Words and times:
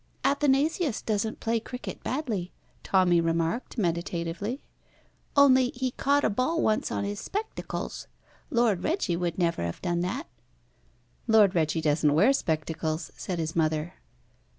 "Athanasius 0.23 0.99
doesn't 0.99 1.39
play 1.39 1.59
cricket 1.59 2.01
badly," 2.03 2.51
Tommy 2.81 3.21
remarked 3.21 3.77
meditatively, 3.77 4.63
"only 5.35 5.69
he 5.75 5.91
caught 5.91 6.23
a 6.23 6.29
ball 6.31 6.59
once 6.59 6.91
on 6.91 7.03
his 7.03 7.19
spectacles. 7.19 8.07
Lord 8.49 8.83
Reggie 8.83 9.15
would 9.15 9.37
never 9.37 9.61
have 9.61 9.79
done 9.83 9.99
that." 9.99 10.25
"Lord 11.27 11.53
Reggie 11.53 11.81
doesn't 11.81 12.15
wear 12.15 12.33
spectacles," 12.33 13.11
said 13.15 13.37
his 13.37 13.55
mother. 13.55 13.93